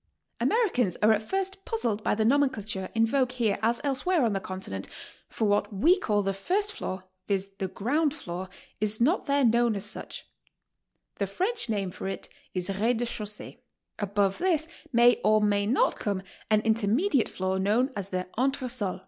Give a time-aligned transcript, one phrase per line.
[0.39, 4.39] Americans are at first puzzled by the nomenclature in vogue here as elsewhere on the
[4.39, 4.87] Continent,
[5.29, 9.75] for what we call •the first floor, viz., the ground floor, is not there known
[9.75, 10.23] as HOW TO STAY.
[11.17, 11.19] 149 such.
[11.19, 13.59] The French name for it is "rez de chaussee."
[13.99, 18.99] Above this may or may not come an intermediate floor known as the "entresol."